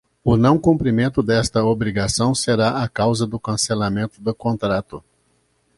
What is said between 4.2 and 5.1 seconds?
contrato.